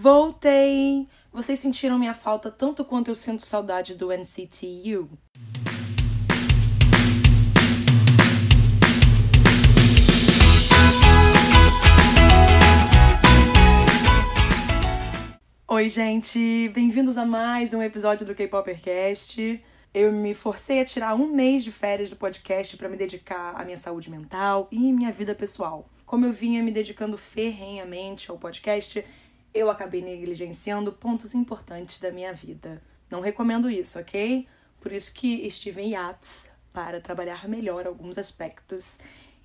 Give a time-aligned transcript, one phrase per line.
[0.00, 1.08] Voltei!
[1.32, 5.10] Vocês sentiram minha falta tanto quanto eu sinto saudade do NCT U?
[15.66, 16.68] Oi, gente!
[16.68, 19.60] Bem-vindos a mais um episódio do K-Popercast.
[19.92, 23.64] Eu me forcei a tirar um mês de férias do podcast para me dedicar à
[23.64, 25.90] minha saúde mental e minha vida pessoal.
[26.06, 29.04] Como eu vinha me dedicando ferrenhamente ao podcast,
[29.52, 32.82] eu acabei negligenciando pontos importantes da minha vida.
[33.10, 34.46] Não recomendo isso, ok?
[34.80, 38.98] Por isso que estive em hiatos para trabalhar melhor alguns aspectos.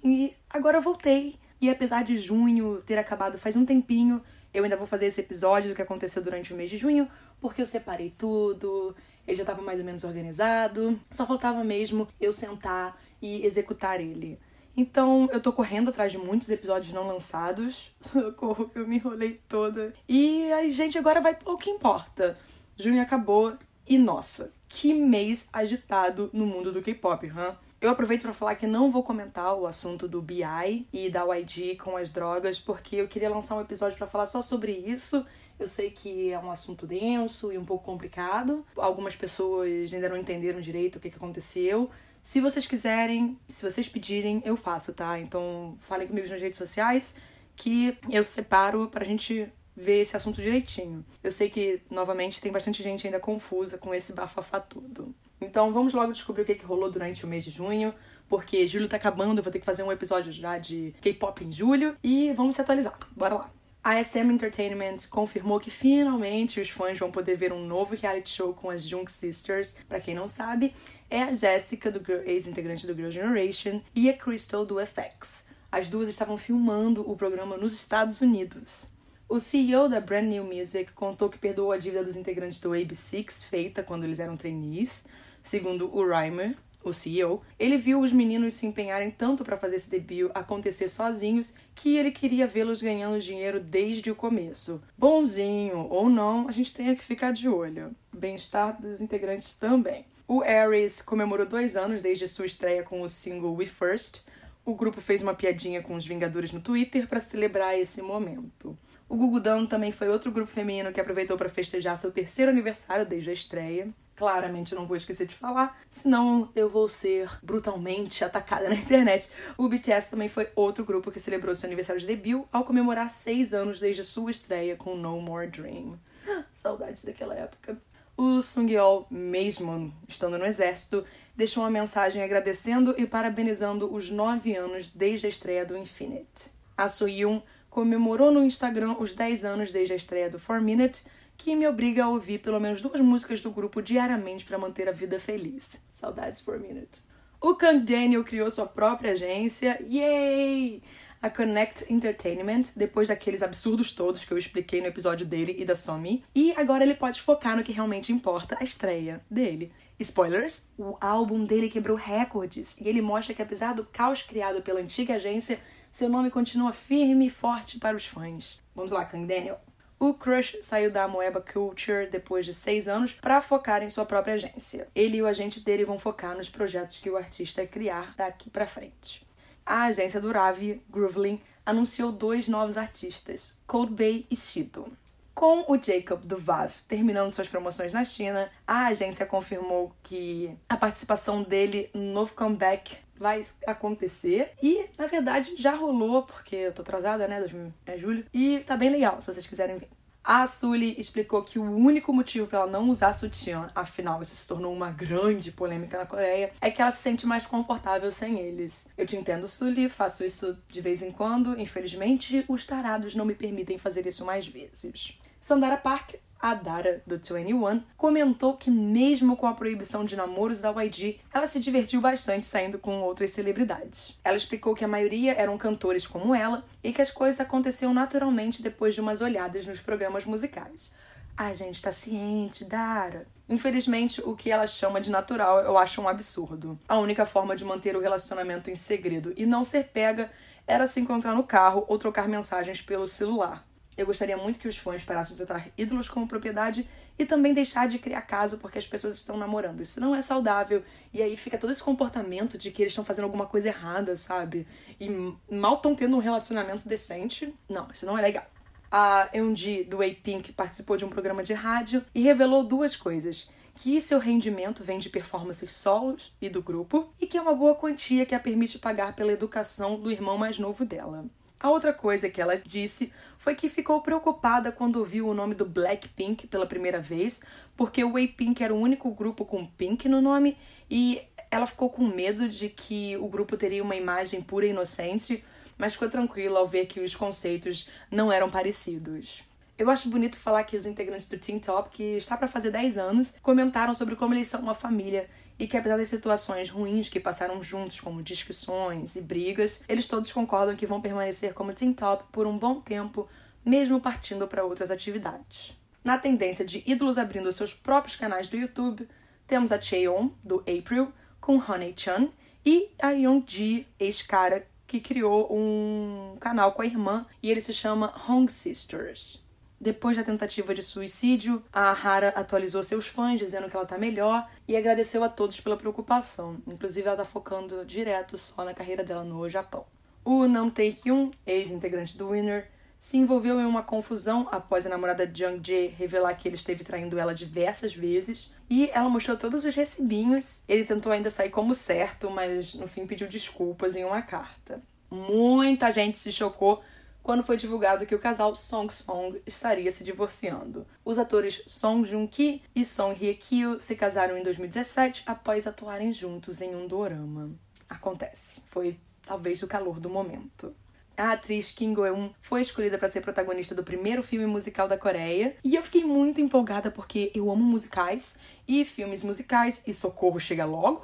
[0.03, 1.35] E agora eu voltei.
[1.59, 4.21] E apesar de junho ter acabado faz um tempinho,
[4.53, 7.61] eu ainda vou fazer esse episódio do que aconteceu durante o mês de junho, porque
[7.61, 13.01] eu separei tudo, ele já estava mais ou menos organizado, só faltava mesmo eu sentar
[13.21, 14.37] e executar ele.
[14.75, 17.93] Então, eu tô correndo atrás de muitos episódios não lançados.
[18.01, 19.93] Socorro que eu me enrolei toda.
[20.07, 22.37] E a gente agora vai pro que importa.
[22.75, 23.55] Junho acabou
[23.87, 27.55] e nossa, que mês agitado no mundo do K-pop, hã?
[27.79, 31.75] Eu aproveito para falar que não vou comentar o assunto do BI e da YG
[31.75, 35.25] com as drogas, porque eu queria lançar um episódio para falar só sobre isso.
[35.59, 38.65] Eu sei que é um assunto denso e um pouco complicado.
[38.77, 41.91] Algumas pessoas ainda não entenderam direito o que aconteceu.
[42.23, 45.19] Se vocês quiserem, se vocês pedirem, eu faço, tá?
[45.19, 47.15] Então falem comigo nas redes sociais
[47.55, 51.05] que eu separo pra gente ver esse assunto direitinho.
[51.21, 55.13] Eu sei que, novamente, tem bastante gente ainda confusa com esse bafafá tudo.
[55.41, 57.93] Então vamos logo descobrir o que, que rolou durante o mês de junho,
[58.29, 61.51] porque julho tá acabando, eu vou ter que fazer um episódio já de K-pop em
[61.51, 62.97] julho e vamos se atualizar.
[63.15, 63.51] Bora lá!
[63.83, 68.53] A SM Entertainment confirmou que finalmente os fãs vão poder ver um novo reality show
[68.53, 69.75] com as Junk Sisters.
[69.89, 70.73] Para quem não sabe,
[71.13, 75.43] é a Jessica, do ex-integrante do Girl Generation, e a Crystal do FX.
[75.71, 78.87] As duas estavam filmando o programa nos Estados Unidos.
[79.29, 83.45] O CEO da Brand New Music contou que perdoou a dívida dos integrantes do AB6
[83.45, 85.05] feita quando eles eram trainees.
[85.43, 89.91] Segundo o Reimer, o CEO, ele viu os meninos se empenharem tanto para fazer esse
[89.91, 94.81] debut acontecer sozinhos que ele queria vê-los ganhando dinheiro desde o começo.
[94.97, 97.95] Bonzinho ou não, a gente tem que ficar de olho.
[98.11, 100.11] Bem-estar dos integrantes também.
[100.25, 104.21] O Aries comemorou dois anos desde sua estreia com o single We First.
[104.65, 108.77] O grupo fez uma piadinha com os Vingadores no Twitter para celebrar esse momento.
[109.09, 113.31] O Gugudão também foi outro grupo feminino que aproveitou para festejar seu terceiro aniversário desde
[113.31, 113.89] a estreia.
[114.15, 119.29] Claramente não vou esquecer de falar, senão eu vou ser brutalmente atacada na internet.
[119.57, 123.53] O BTS também foi outro grupo que celebrou seu aniversário de debut ao comemorar seis
[123.53, 125.99] anos desde sua estreia com No More Dream.
[126.53, 127.77] Saudades daquela época.
[128.15, 131.03] O Sungyeol, mesmo estando no exército,
[131.35, 136.51] deixou uma mensagem agradecendo e parabenizando os nove anos desde a estreia do Infinite.
[136.77, 141.03] A Soyun comemorou no Instagram os 10 anos desde a estreia do 4 Minute,
[141.35, 144.91] que me obriga a ouvir pelo menos duas músicas do grupo diariamente para manter a
[144.91, 145.81] vida feliz.
[145.95, 147.01] Saudades 4 Minute.
[147.41, 150.83] O Kang Daniel criou sua própria agência, yay!
[151.23, 155.73] A Connect Entertainment, depois daqueles absurdos todos que eu expliquei no episódio dele e da
[155.73, 159.71] Somi, e agora ele pode focar no que realmente importa, a estreia dele.
[159.97, 164.81] Spoilers, o álbum dele quebrou recordes e ele mostra que apesar do caos criado pela
[164.81, 165.57] antiga agência,
[165.93, 168.59] seu nome continua firme e forte para os fãs.
[168.75, 169.61] Vamos lá, Kang Daniel.
[169.97, 174.33] O Crush saiu da Moeba Culture depois de seis anos para focar em sua própria
[174.33, 174.89] agência.
[174.93, 178.67] Ele e o agente dele vão focar nos projetos que o artista criar daqui para
[178.67, 179.22] frente
[179.65, 184.85] a agência do Ravi, Groovlin, anunciou dois novos artistas, Cold Bay e Shido.
[185.33, 190.77] Com o Jacob do VAV terminando suas promoções na China, a agência confirmou que a
[190.77, 194.51] participação dele no novo comeback vai acontecer.
[194.61, 197.39] E, na verdade, já rolou, porque eu tô atrasada, né?
[197.39, 198.25] 2000 é julho.
[198.33, 199.89] E tá bem legal, se vocês quiserem ver.
[200.23, 204.47] A Sully explicou que o único motivo para ela não usar sutiã, afinal isso se
[204.47, 208.87] tornou uma grande polêmica na Coreia, é que ela se sente mais confortável sem eles.
[208.97, 213.35] Eu te entendo, Sully, faço isso de vez em quando, infelizmente os tarados não me
[213.35, 215.19] permitem fazer isso mais vezes.
[215.41, 220.71] Sandara Park a Dara, do 21, comentou que, mesmo com a proibição de namoros da
[220.71, 224.19] YG, ela se divertiu bastante saindo com outras celebridades.
[224.25, 228.61] Ela explicou que a maioria eram cantores como ela e que as coisas aconteciam naturalmente
[228.61, 230.93] depois de umas olhadas nos programas musicais.
[231.37, 233.25] A gente tá ciente, Dara.
[233.47, 236.77] Infelizmente, o que ela chama de natural eu acho um absurdo.
[236.89, 240.29] A única forma de manter o relacionamento em segredo e não ser pega
[240.67, 243.65] era se encontrar no carro ou trocar mensagens pelo celular.
[243.97, 246.87] Eu gostaria muito que os fãs parassem de tratar ídolos como propriedade
[247.17, 249.81] e também deixar de criar caso porque as pessoas estão namorando.
[249.81, 250.83] Isso não é saudável.
[251.13, 254.67] E aí fica todo esse comportamento de que eles estão fazendo alguma coisa errada, sabe?
[254.99, 255.09] E
[255.49, 257.53] mal estão tendo um relacionamento decente.
[257.69, 258.45] Não, isso não é legal.
[258.91, 263.99] a Eunji do A-Pink participou de um programa de rádio e revelou duas coisas que
[263.99, 268.25] seu rendimento vem de performances solos e do grupo, e que é uma boa quantia
[268.25, 271.25] que a permite pagar pela educação do irmão mais novo dela.
[271.63, 275.65] A outra coisa que ela disse foi que ficou preocupada quando ouviu o nome do
[275.65, 277.41] Blackpink pela primeira vez,
[277.77, 280.57] porque o A-Pink era o único grupo com Pink no nome
[280.91, 285.41] e ela ficou com medo de que o grupo teria uma imagem pura e inocente,
[285.77, 289.41] mas ficou tranquila ao ver que os conceitos não eram parecidos.
[289.77, 292.97] Eu acho bonito falar que os integrantes do Teen Top, que está para fazer 10
[292.97, 297.19] anos, comentaram sobre como eles são uma família e que apesar das situações ruins que
[297.19, 302.25] passaram juntos, como discussões e brigas, eles todos concordam que vão permanecer como Teen Top
[302.31, 303.27] por um bom tempo,
[303.65, 305.77] mesmo partindo para outras atividades.
[306.03, 309.07] Na tendência de ídolos abrindo seus próprios canais do YouTube,
[309.47, 312.29] temos a Cheon, do April, com Honey Chan,
[312.65, 318.13] e a Young ex-cara, que criou um canal com a irmã e ele se chama
[318.27, 319.42] Hong Sisters.
[319.83, 324.49] Depois da tentativa de suicídio, a Hara atualizou seus fãs dizendo que ela tá melhor
[324.65, 326.55] e agradeceu a todos pela preocupação.
[326.65, 329.85] Inclusive, ela tá focando direto só na carreira dela no Japão.
[330.23, 335.59] O Nam Tae-hyun, ex-integrante do Winner, se envolveu em uma confusão após a namorada Jung
[335.61, 340.61] Jae revelar que ele esteve traindo ela diversas vezes e ela mostrou todos os recibinhos.
[340.65, 344.81] Ele tentou ainda sair como certo, mas no fim pediu desculpas em uma carta.
[345.11, 346.81] Muita gente se chocou
[347.23, 350.85] quando foi divulgado que o casal Song Song estaria se divorciando.
[351.05, 356.75] Os atores Song Joong-ki e Song Hye-kyo se casaram em 2017 após atuarem juntos em
[356.75, 357.49] um dorama.
[357.89, 358.61] Acontece.
[358.67, 360.75] Foi talvez o calor do momento.
[361.15, 365.55] A atriz Kim Go-eun foi escolhida para ser protagonista do primeiro filme musical da Coreia
[365.63, 368.35] e eu fiquei muito empolgada porque eu amo musicais
[368.67, 371.03] e filmes musicais e socorro chega logo.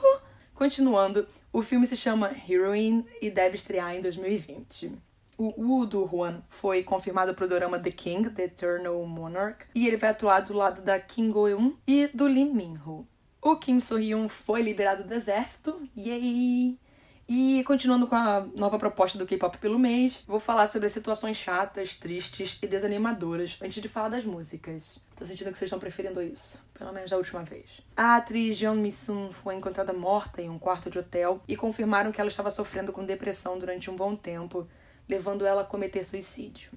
[0.54, 5.08] Continuando, o filme se chama Heroine e deve estrear em 2020.
[5.41, 9.95] O U do Juan foi confirmado pro drama The King, The Eternal Monarch, e ele
[9.95, 13.07] vai atuar do lado da Kim Go-eun e do Lee Min-ho.
[13.41, 16.77] O Kim So-hyun foi liberado do exército, yay!
[17.25, 21.38] E continuando com a nova proposta do K-pop pelo mês, vou falar sobre as situações
[21.38, 25.00] chatas, tristes e desanimadoras antes de falar das músicas.
[25.15, 27.80] Tô sentindo que vocês estão preferindo isso, pelo menos da última vez.
[27.95, 32.19] A atriz Jeon Mi-sun foi encontrada morta em um quarto de hotel e confirmaram que
[32.19, 34.68] ela estava sofrendo com depressão durante um bom tempo
[35.09, 36.71] levando ela a cometer suicídio.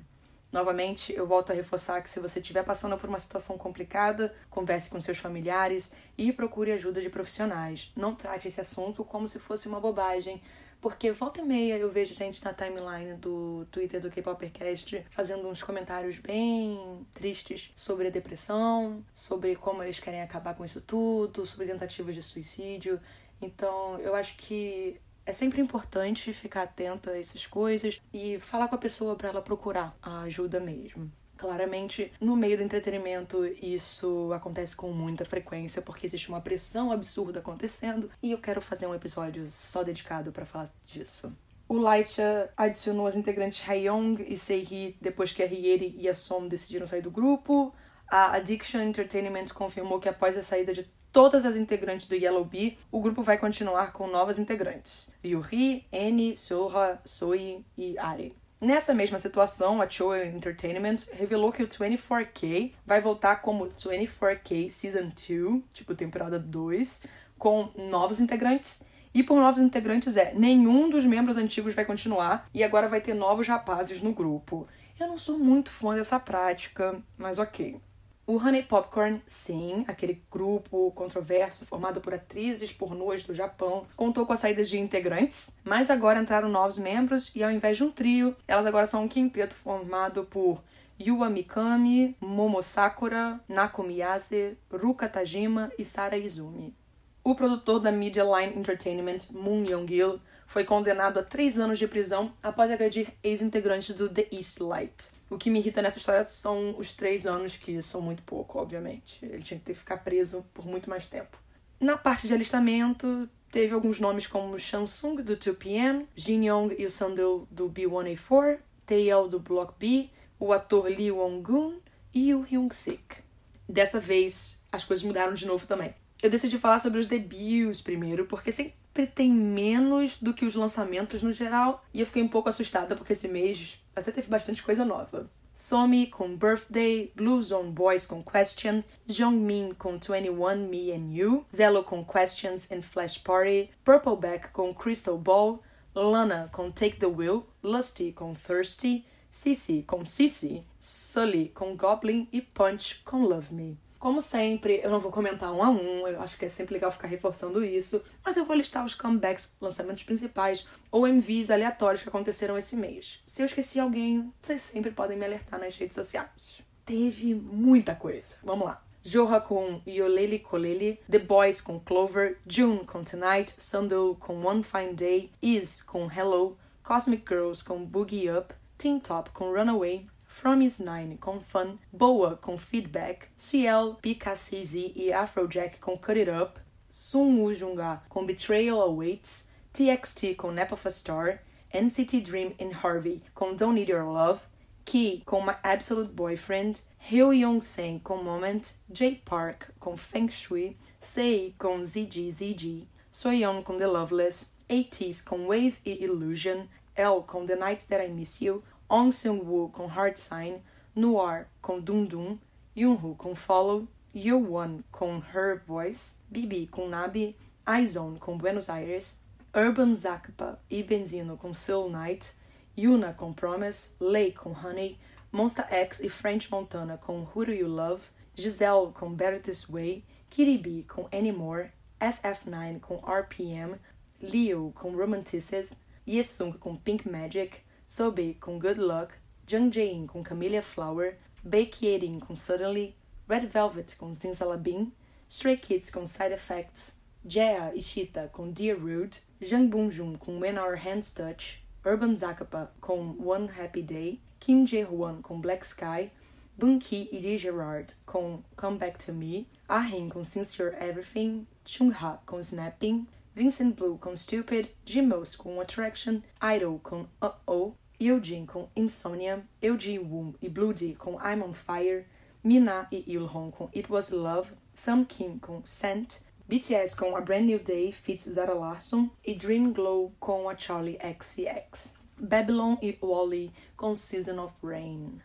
[0.50, 4.90] Novamente, eu volto a reforçar que se você estiver passando por uma situação complicada, converse
[4.90, 7.90] com seus familiares e procure ajuda de profissionais.
[7.96, 10.42] Não trate esse assunto como se fosse uma bobagem,
[10.78, 15.62] porque volta e meia eu vejo gente na timeline do Twitter do K-Popercast fazendo uns
[15.62, 21.66] comentários bem tristes sobre a depressão, sobre como eles querem acabar com isso tudo, sobre
[21.66, 23.00] tentativas de suicídio.
[23.40, 28.74] Então, eu acho que é sempre importante ficar atento a essas coisas e falar com
[28.74, 31.10] a pessoa para ela procurar a ajuda mesmo.
[31.36, 37.40] Claramente, no meio do entretenimento, isso acontece com muita frequência porque existe uma pressão absurda
[37.40, 41.32] acontecendo e eu quero fazer um episódio só dedicado para falar disso.
[41.68, 46.46] O Laisha adicionou as integrantes Haeyong e Seihee depois que a Rieri e a Som
[46.46, 47.74] decidiram sair do grupo.
[48.06, 52.78] A Addiction Entertainment confirmou que após a saída de todas as integrantes do Yellow Bee,
[52.90, 58.34] o grupo vai continuar com novas integrantes: Yuri, Annie, Sora, Soi e Ari.
[58.60, 65.10] Nessa mesma situação, a Cho Entertainment revelou que o 24K vai voltar como 24K Season
[65.10, 67.02] 2, tipo temporada 2,
[67.36, 68.80] com novos integrantes.
[69.14, 73.14] E por novos integrantes é nenhum dos membros antigos vai continuar e agora vai ter
[73.14, 74.66] novos rapazes no grupo.
[74.98, 77.80] Eu não sou muito fã dessa prática, mas ok.
[78.24, 84.32] O Honey Popcorn, sim, aquele grupo controverso formado por atrizes pornôs do Japão, contou com
[84.32, 88.36] a saída de integrantes, mas agora entraram novos membros e ao invés de um trio,
[88.46, 90.62] elas agora são um quinteto formado por
[91.00, 96.76] Yua Mikami, Momo Sakura, Nako Miyase, Ruka Tajima e Sara Izumi.
[97.24, 102.32] O produtor da Media Line Entertainment, Moon Young-il, foi condenado a três anos de prisão
[102.40, 105.11] após agredir ex-integrantes do The East Light.
[105.32, 109.18] O que me irrita nessa história são os três anos, que são muito pouco, obviamente.
[109.24, 111.38] Ele tinha que ter que ficar preso por muito mais tempo.
[111.80, 116.90] Na parte de alistamento, teve alguns nomes como Shansung, do 2PM, Jin Yong e o
[116.90, 121.78] Sandil, do B1A4, Taeyel, do Block B, o ator Lee Wong-gun
[122.12, 123.22] e o Hyung-sik.
[123.66, 125.94] Dessa vez, as coisas mudaram de novo também.
[126.22, 128.52] Eu decidi falar sobre os debuts primeiro, porque
[128.92, 132.94] sempre tem menos do que os lançamentos no geral, e eu fiquei um pouco assustada
[132.94, 135.30] porque esse mês até teve bastante coisa nova.
[135.54, 141.82] Somi com Birthday, Blue Zone Boys com Question, Jongmin com 21 Me and You, Zello
[141.84, 145.62] com Questions and Flash Party, Purpleback com Crystal Ball,
[145.94, 152.42] Lana com Take the Wheel, Lusty com Thirsty, Sissy com Sissy, Sully com Goblin e
[152.42, 153.81] Punch com Love Me.
[154.02, 156.90] Como sempre, eu não vou comentar um a um, eu acho que é sempre legal
[156.90, 162.08] ficar reforçando isso, mas eu vou listar os comebacks, lançamentos principais ou MVs aleatórios que
[162.08, 163.20] aconteceram esse mês.
[163.24, 166.64] Se eu esqueci alguém, vocês sempre podem me alertar nas redes sociais.
[166.84, 168.38] Teve muita coisa.
[168.42, 168.82] Vamos lá.
[169.04, 174.94] Jorra com Yolele Kolele, The Boys com Clover, June com Tonight, Sandal com One Fine
[174.94, 180.80] Day, Is com Hello, Cosmic Girls com Boogie Up, Teen Top com Runaway, From Is
[180.80, 186.58] Nine com Fun, Boa com Feedback, CL, BKCZ e Afrojack com Cut It Up,
[186.90, 192.72] Sun Woo Junga com Betrayal Awaits, TXT com Nap of a Star, NCT Dream and
[192.82, 194.40] Harvey com Don't Need Your Love,
[194.84, 200.76] Key com My Absolute Boyfriend, Hyo Young Sang com Moment, J Park com Feng Shui,
[200.98, 207.46] Sei com ZG ZG, Soyeon com The Loveless, ATEEZ com Wave e Illusion, L com
[207.46, 210.62] The Nights That I Miss You, Ong Seung-woo com Hard Sign,
[210.94, 212.38] Noir com Dum Dum,
[212.76, 217.34] Yoonho com Follow, Yo-Won com Her Voice, Bibi com Nabi,
[217.66, 219.18] iZone com Buenos Aires,
[219.56, 222.34] Urban Zakpa e Benzino com Soul Night,
[222.76, 224.98] Yuna com Promise, Lay com Honey,
[225.32, 228.02] Monsta X e French Montana com Who Do You Love,
[228.34, 233.76] Giselle com Better This Way, Kiribi com Anymore, SF9 com RPM,
[234.20, 240.62] Leo com Romanticism, Yesung com Pink Magic, Sobe com Good Luck, Jung Jae-in com Camellia
[240.62, 242.96] Flower, Baekhyun com Suddenly,
[243.28, 244.90] Red Velvet com Zinsalabim,
[245.28, 250.76] Stray Kids com Side Effects, Jaya Ishita com Dear Rude, Jang Bunjun com When Our
[250.76, 256.10] Hands Touch, Urban Zakapa com One Happy Day, Kim Jae-hwan com Black Sky,
[256.58, 257.36] Bunki e D.
[257.36, 263.76] Gerard com Come Back to Me, Ah-hin com Since You're Everything, Chung-ha com Snapping, Vincent
[263.76, 267.74] Blue com Stupid, Jimos com Attraction, Idol com Uh-Oh,
[268.06, 272.04] Eugene com Insomnia, Eugene Woom e Blue D com I'm on Fire,
[272.42, 276.18] Mina e Ilhong com It Was Love, Sam Kim com Scent,
[276.48, 280.98] BTS com A Brand New Day feats Zara Larsson e Dream Glow com a Charlie
[280.98, 281.92] XCX.
[282.20, 285.20] Babylon e Wally com Season of Rain.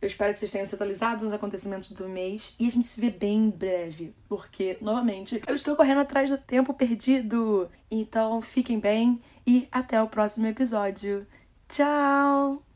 [0.00, 2.98] Eu espero que vocês tenham se atualizado nos acontecimentos do mês e a gente se
[2.98, 7.70] vê bem em breve, porque, novamente, eu estou correndo atrás do tempo perdido.
[7.90, 11.26] Então, fiquem bem e até o próximo episódio.
[11.70, 12.69] Tchau!